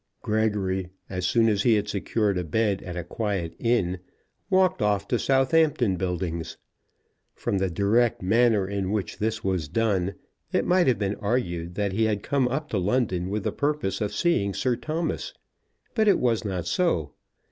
[0.23, 3.99] Gregory, as soon as he had secured a bed at a quiet inn,
[4.49, 6.57] walked off to Southampton Buildings.
[7.35, 10.15] From the direct manner in which this was done,
[10.51, 14.01] it might have been argued that he had come up to London with the purpose
[14.01, 15.35] of seeing Sir Thomas;
[15.93, 17.13] but it was not so.